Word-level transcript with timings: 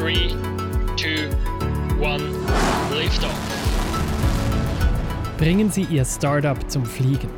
3, 0.00 0.14
2, 0.96 1.28
1, 2.00 2.22
Liftoff. 2.96 3.38
Bringen 5.36 5.70
Sie 5.70 5.82
Ihr 5.90 6.06
Startup 6.06 6.56
zum 6.70 6.86
Fliegen. 6.86 7.28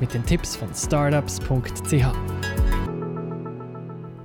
Mit 0.00 0.12
den 0.12 0.26
Tipps 0.26 0.56
von 0.56 0.74
startups.ch. 0.74 2.06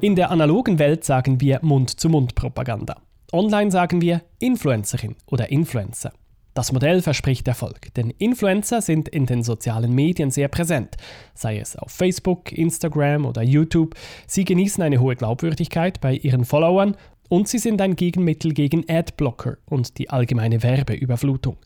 In 0.01 0.15
der 0.15 0.31
analogen 0.31 0.79
Welt 0.79 1.03
sagen 1.03 1.39
wir 1.41 1.59
Mund-zu-Mund-Propaganda. 1.61 2.95
Online 3.31 3.69
sagen 3.69 4.01
wir 4.01 4.23
Influencerin 4.39 5.15
oder 5.27 5.51
Influencer. 5.51 6.11
Das 6.55 6.71
Modell 6.71 7.03
verspricht 7.03 7.47
Erfolg, 7.47 7.93
denn 7.93 8.09
Influencer 8.09 8.81
sind 8.81 9.07
in 9.07 9.27
den 9.27 9.43
sozialen 9.43 9.93
Medien 9.93 10.31
sehr 10.31 10.47
präsent, 10.47 10.97
sei 11.35 11.59
es 11.59 11.75
auf 11.75 11.91
Facebook, 11.91 12.51
Instagram 12.51 13.25
oder 13.25 13.43
YouTube. 13.43 13.93
Sie 14.25 14.43
genießen 14.43 14.83
eine 14.83 14.99
hohe 14.99 15.15
Glaubwürdigkeit 15.15 16.01
bei 16.01 16.15
ihren 16.15 16.45
Followern 16.45 16.97
und 17.29 17.47
sie 17.47 17.59
sind 17.59 17.81
ein 17.81 17.95
Gegenmittel 17.95 18.53
gegen 18.53 18.83
Adblocker 18.89 19.57
und 19.65 19.97
die 19.97 20.09
allgemeine 20.09 20.61
Werbeüberflutung. 20.61 21.57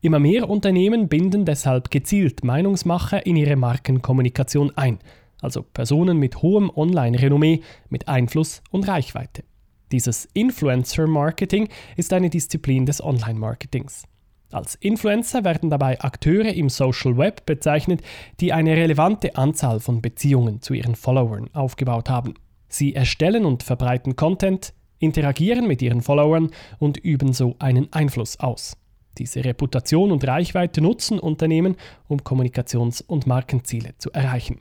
Immer 0.00 0.18
mehr 0.18 0.50
Unternehmen 0.50 1.08
binden 1.08 1.44
deshalb 1.44 1.90
gezielt 1.90 2.44
Meinungsmacher 2.44 3.24
in 3.24 3.36
ihre 3.36 3.56
Markenkommunikation 3.56 4.72
ein, 4.76 4.98
also 5.40 5.62
Personen 5.62 6.18
mit 6.18 6.42
hohem 6.42 6.70
Online-Renommee, 6.74 7.60
mit 7.88 8.08
Einfluss 8.08 8.62
und 8.70 8.88
Reichweite. 8.88 9.44
Dieses 9.92 10.26
Influencer-Marketing 10.34 11.68
ist 11.96 12.12
eine 12.12 12.28
Disziplin 12.28 12.84
des 12.84 13.02
Online-Marketings. 13.02 14.04
Als 14.50 14.74
Influencer 14.76 15.44
werden 15.44 15.70
dabei 15.70 16.00
Akteure 16.00 16.52
im 16.52 16.68
Social 16.68 17.16
Web 17.16 17.44
bezeichnet, 17.44 18.02
die 18.40 18.52
eine 18.52 18.76
relevante 18.76 19.36
Anzahl 19.36 19.80
von 19.80 20.00
Beziehungen 20.00 20.60
zu 20.62 20.74
ihren 20.74 20.94
Followern 20.94 21.50
aufgebaut 21.54 22.08
haben. 22.08 22.34
Sie 22.68 22.94
erstellen 22.94 23.44
und 23.46 23.62
verbreiten 23.62 24.16
Content, 24.16 24.74
interagieren 25.04 25.66
mit 25.66 25.82
ihren 25.82 26.02
Followern 26.02 26.50
und 26.78 26.96
üben 26.96 27.32
so 27.32 27.56
einen 27.58 27.92
Einfluss 27.92 28.40
aus. 28.40 28.76
Diese 29.18 29.44
Reputation 29.44 30.10
und 30.10 30.26
Reichweite 30.26 30.80
nutzen 30.80 31.20
Unternehmen, 31.20 31.76
um 32.08 32.18
Kommunikations- 32.18 33.02
und 33.02 33.26
Markenziele 33.26 33.94
zu 33.98 34.10
erreichen. 34.10 34.60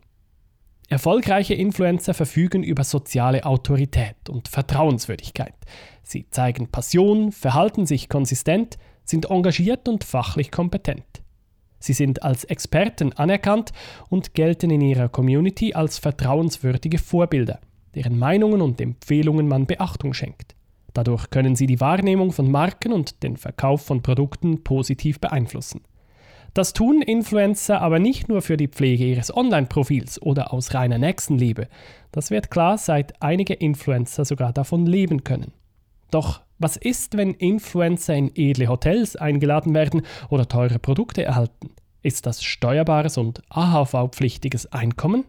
Erfolgreiche 0.90 1.56
Influencer 1.56 2.14
verfügen 2.14 2.62
über 2.62 2.84
soziale 2.84 3.46
Autorität 3.46 4.30
und 4.30 4.48
Vertrauenswürdigkeit. 4.48 5.56
Sie 6.04 6.30
zeigen 6.30 6.68
Passion, 6.68 7.32
verhalten 7.32 7.86
sich 7.86 8.10
konsistent, 8.10 8.78
sind 9.04 9.32
engagiert 9.32 9.88
und 9.88 10.04
fachlich 10.04 10.52
kompetent. 10.52 11.24
Sie 11.80 11.94
sind 11.94 12.24
als 12.24 12.44
Experten 12.44 13.12
anerkannt 13.14 13.72
und 14.10 14.34
gelten 14.34 14.70
in 14.70 14.82
ihrer 14.82 15.10
Community 15.10 15.74
als 15.74 15.98
vertrauenswürdige 15.98 16.98
Vorbilder, 16.98 17.60
deren 17.96 18.18
Meinungen 18.18 18.62
und 18.62 18.80
Empfehlungen 18.82 19.48
man 19.48 19.66
Beachtung 19.66 20.14
schenkt. 20.14 20.56
Dadurch 20.94 21.30
können 21.30 21.56
sie 21.56 21.66
die 21.66 21.80
Wahrnehmung 21.80 22.32
von 22.32 22.52
Marken 22.52 22.94
und 22.94 23.24
den 23.24 23.38
Verkauf 23.38 23.82
von 23.84 24.04
Produkten 24.04 24.64
positiv 24.64 25.20
beeinflussen. 25.20 25.82
Das 26.54 26.74
tun 26.74 27.02
Influencer 27.02 27.82
aber 27.82 27.98
nicht 27.98 28.30
nur 28.30 28.44
für 28.44 28.58
die 28.58 28.68
Pflege 28.68 29.06
ihres 29.06 29.36
Online-Profils 29.36 30.22
oder 30.22 30.54
aus 30.54 30.76
reiner 30.76 31.00
Nächstenliebe. 31.00 31.68
Das 32.12 32.30
wird 32.30 32.52
klar, 32.52 32.78
seit 32.78 33.20
einige 33.24 33.56
Influencer 33.56 34.24
sogar 34.24 34.54
davon 34.54 34.86
leben 34.86 35.24
können. 35.24 35.52
Doch 36.12 36.42
was 36.60 36.78
ist, 36.78 37.18
wenn 37.18 37.34
Influencer 37.34 38.14
in 38.14 38.32
edle 38.36 38.68
Hotels 38.68 39.16
eingeladen 39.16 39.74
werden 39.74 40.04
oder 40.30 40.48
teure 40.48 40.78
Produkte 40.78 41.24
erhalten? 41.24 41.72
Ist 42.04 42.28
das 42.28 42.44
steuerbares 42.44 43.18
und 43.18 43.42
AHV-pflichtiges 43.50 44.72
Einkommen? 44.72 45.26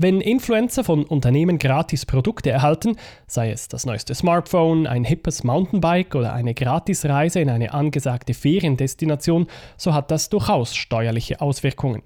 Wenn 0.00 0.20
Influencer 0.20 0.84
von 0.84 1.02
Unternehmen 1.04 1.58
gratis 1.58 2.06
Produkte 2.06 2.50
erhalten, 2.50 2.94
sei 3.26 3.50
es 3.50 3.66
das 3.66 3.84
neueste 3.84 4.14
Smartphone, 4.14 4.86
ein 4.86 5.02
hippes 5.02 5.42
Mountainbike 5.42 6.14
oder 6.14 6.32
eine 6.34 6.54
Gratisreise 6.54 7.40
in 7.40 7.50
eine 7.50 7.74
angesagte 7.74 8.32
Feriendestination, 8.32 9.48
so 9.76 9.94
hat 9.94 10.12
das 10.12 10.28
durchaus 10.28 10.76
steuerliche 10.76 11.40
Auswirkungen. 11.40 12.04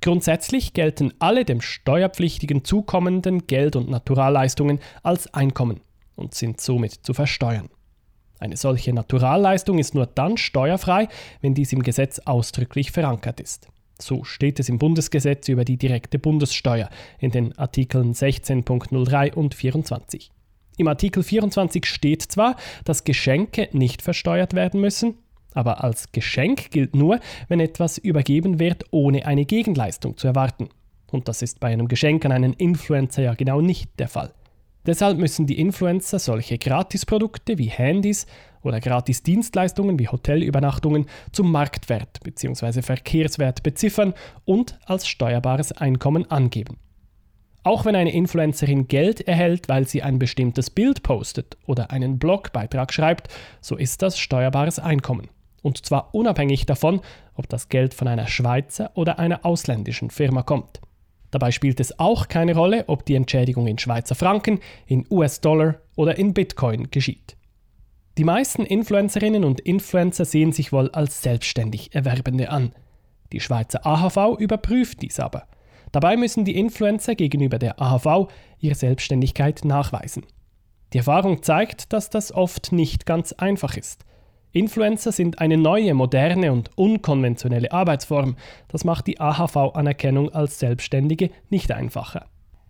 Grundsätzlich 0.00 0.74
gelten 0.74 1.12
alle 1.18 1.44
dem 1.44 1.60
Steuerpflichtigen 1.60 2.64
zukommenden 2.64 3.48
Geld- 3.48 3.74
und 3.74 3.90
Naturalleistungen 3.90 4.78
als 5.02 5.34
Einkommen 5.34 5.80
und 6.14 6.34
sind 6.36 6.60
somit 6.60 6.92
zu 6.92 7.14
versteuern. 7.14 7.68
Eine 8.38 8.56
solche 8.56 8.92
Naturalleistung 8.92 9.80
ist 9.80 9.96
nur 9.96 10.06
dann 10.06 10.36
steuerfrei, 10.36 11.08
wenn 11.40 11.54
dies 11.54 11.72
im 11.72 11.82
Gesetz 11.82 12.20
ausdrücklich 12.20 12.92
verankert 12.92 13.40
ist. 13.40 13.66
So 14.00 14.24
steht 14.24 14.58
es 14.60 14.68
im 14.68 14.78
Bundesgesetz 14.78 15.48
über 15.48 15.64
die 15.64 15.76
direkte 15.76 16.18
Bundessteuer 16.18 16.88
in 17.18 17.30
den 17.30 17.56
Artikeln 17.58 18.12
16.03 18.12 19.34
und 19.34 19.54
24. 19.54 20.30
Im 20.76 20.88
Artikel 20.88 21.22
24 21.22 21.86
steht 21.86 22.22
zwar, 22.22 22.56
dass 22.84 23.04
Geschenke 23.04 23.68
nicht 23.72 24.02
versteuert 24.02 24.54
werden 24.54 24.80
müssen, 24.80 25.14
aber 25.52 25.84
als 25.84 26.10
Geschenk 26.10 26.72
gilt 26.72 26.96
nur, 26.96 27.20
wenn 27.48 27.60
etwas 27.60 27.98
übergeben 27.98 28.58
wird, 28.58 28.84
ohne 28.90 29.24
eine 29.26 29.44
Gegenleistung 29.44 30.16
zu 30.16 30.26
erwarten. 30.26 30.68
Und 31.12 31.28
das 31.28 31.42
ist 31.42 31.60
bei 31.60 31.68
einem 31.68 31.86
Geschenk 31.86 32.24
an 32.24 32.32
einen 32.32 32.54
Influencer 32.54 33.22
ja 33.22 33.34
genau 33.34 33.60
nicht 33.60 33.88
der 34.00 34.08
Fall. 34.08 34.32
Deshalb 34.86 35.18
müssen 35.18 35.46
die 35.46 35.58
Influencer 35.58 36.18
solche 36.18 36.58
Gratisprodukte 36.58 37.56
wie 37.58 37.70
Handys 37.70 38.26
oder 38.62 38.80
Gratis-Dienstleistungen 38.80 39.98
wie 39.98 40.08
Hotelübernachtungen 40.08 41.06
zum 41.32 41.50
Marktwert 41.50 42.20
bzw. 42.22 42.82
Verkehrswert 42.82 43.62
beziffern 43.62 44.14
und 44.44 44.78
als 44.84 45.06
steuerbares 45.06 45.72
Einkommen 45.72 46.30
angeben. 46.30 46.76
Auch 47.62 47.86
wenn 47.86 47.96
eine 47.96 48.12
Influencerin 48.12 48.88
Geld 48.88 49.22
erhält, 49.22 49.70
weil 49.70 49.88
sie 49.88 50.02
ein 50.02 50.18
bestimmtes 50.18 50.68
Bild 50.68 51.02
postet 51.02 51.56
oder 51.66 51.90
einen 51.90 52.18
Blogbeitrag 52.18 52.92
schreibt, 52.92 53.28
so 53.62 53.76
ist 53.76 54.02
das 54.02 54.18
steuerbares 54.18 54.78
Einkommen. 54.78 55.28
Und 55.62 55.86
zwar 55.86 56.14
unabhängig 56.14 56.66
davon, 56.66 57.00
ob 57.34 57.48
das 57.48 57.70
Geld 57.70 57.94
von 57.94 58.06
einer 58.06 58.26
Schweizer 58.26 58.90
oder 58.94 59.18
einer 59.18 59.46
ausländischen 59.46 60.10
Firma 60.10 60.42
kommt. 60.42 60.82
Dabei 61.34 61.50
spielt 61.50 61.80
es 61.80 61.98
auch 61.98 62.28
keine 62.28 62.54
Rolle, 62.54 62.84
ob 62.86 63.04
die 63.04 63.16
Entschädigung 63.16 63.66
in 63.66 63.76
Schweizer 63.76 64.14
Franken, 64.14 64.60
in 64.86 65.04
US-Dollar 65.10 65.80
oder 65.96 66.16
in 66.16 66.32
Bitcoin 66.32 66.92
geschieht. 66.92 67.36
Die 68.18 68.22
meisten 68.22 68.64
Influencerinnen 68.64 69.42
und 69.42 69.58
Influencer 69.58 70.26
sehen 70.26 70.52
sich 70.52 70.70
wohl 70.70 70.90
als 70.92 71.22
selbstständig 71.22 71.92
Erwerbende 71.92 72.50
an. 72.50 72.72
Die 73.32 73.40
Schweizer 73.40 73.84
AHV 73.84 74.38
überprüft 74.38 75.02
dies 75.02 75.18
aber. 75.18 75.48
Dabei 75.90 76.16
müssen 76.16 76.44
die 76.44 76.56
Influencer 76.56 77.16
gegenüber 77.16 77.58
der 77.58 77.82
AHV 77.82 78.28
ihre 78.60 78.76
Selbstständigkeit 78.76 79.64
nachweisen. 79.64 80.24
Die 80.92 80.98
Erfahrung 80.98 81.42
zeigt, 81.42 81.92
dass 81.92 82.10
das 82.10 82.30
oft 82.30 82.70
nicht 82.70 83.06
ganz 83.06 83.32
einfach 83.32 83.76
ist. 83.76 84.04
Influencer 84.54 85.10
sind 85.10 85.40
eine 85.40 85.56
neue, 85.56 85.94
moderne 85.94 86.52
und 86.52 86.70
unkonventionelle 86.76 87.72
Arbeitsform. 87.72 88.36
Das 88.68 88.84
macht 88.84 89.08
die 89.08 89.20
AHV-Anerkennung 89.20 90.32
als 90.32 90.60
Selbstständige 90.60 91.30
nicht 91.50 91.72
einfacher. 91.72 92.26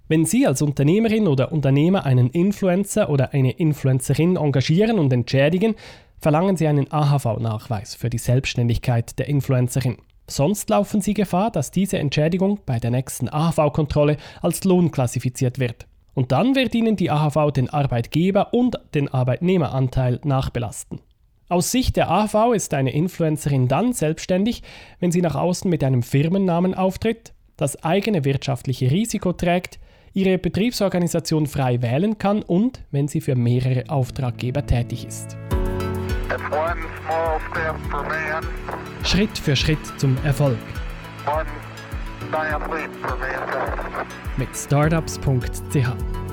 Wenn 0.08 0.24
Sie 0.24 0.46
als 0.46 0.62
Unternehmerin 0.62 1.28
oder 1.28 1.52
Unternehmer 1.52 2.06
einen 2.06 2.30
Influencer 2.30 3.10
oder 3.10 3.34
eine 3.34 3.52
Influencerin 3.52 4.36
engagieren 4.36 4.98
und 4.98 5.12
entschädigen, 5.12 5.74
verlangen 6.18 6.56
Sie 6.56 6.66
einen 6.66 6.90
AHV-Nachweis 6.90 7.94
für 7.94 8.08
die 8.08 8.18
Selbstständigkeit 8.18 9.18
der 9.18 9.28
Influencerin. 9.28 9.98
Sonst 10.26 10.70
laufen 10.70 11.02
Sie 11.02 11.12
Gefahr, 11.12 11.50
dass 11.50 11.70
diese 11.70 11.98
Entschädigung 11.98 12.60
bei 12.64 12.78
der 12.78 12.92
nächsten 12.92 13.28
AHV-Kontrolle 13.28 14.16
als 14.40 14.64
Lohn 14.64 14.90
klassifiziert 14.90 15.58
wird. 15.58 15.86
Und 16.14 16.32
dann 16.32 16.54
wird 16.54 16.74
Ihnen 16.74 16.96
die 16.96 17.10
AHV 17.10 17.50
den 17.52 17.68
Arbeitgeber 17.68 18.54
und 18.54 18.78
den 18.94 19.12
Arbeitnehmeranteil 19.12 20.20
nachbelasten. 20.24 21.00
Aus 21.54 21.70
Sicht 21.70 21.94
der 21.94 22.10
AV 22.10 22.52
ist 22.52 22.74
eine 22.74 22.92
Influencerin 22.92 23.68
dann 23.68 23.92
selbstständig, 23.92 24.64
wenn 24.98 25.12
sie 25.12 25.20
nach 25.20 25.36
außen 25.36 25.70
mit 25.70 25.84
einem 25.84 26.02
Firmennamen 26.02 26.74
auftritt, 26.74 27.32
das 27.56 27.80
eigene 27.84 28.24
wirtschaftliche 28.24 28.90
Risiko 28.90 29.32
trägt, 29.32 29.78
ihre 30.14 30.36
Betriebsorganisation 30.36 31.46
frei 31.46 31.80
wählen 31.80 32.18
kann 32.18 32.42
und 32.42 32.82
wenn 32.90 33.06
sie 33.06 33.20
für 33.20 33.36
mehrere 33.36 33.88
Auftraggeber 33.88 34.66
tätig 34.66 35.06
ist. 35.06 35.36
Schritt 39.04 39.38
für 39.38 39.54
Schritt 39.54 39.78
zum 39.96 40.16
Erfolg. 40.24 40.58
Mit 44.36 44.48
startups.ch 44.56 46.23